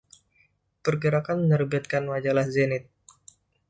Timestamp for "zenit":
2.55-2.83